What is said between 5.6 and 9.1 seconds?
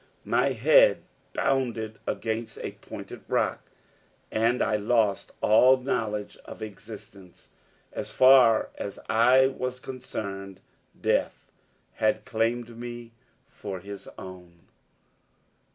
knowledge of existence. As far as